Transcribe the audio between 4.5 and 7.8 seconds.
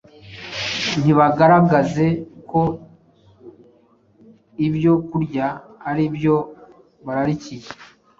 ibyo kurya ari byo bararikiye.